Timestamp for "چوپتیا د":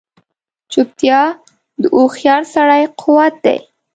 0.71-1.83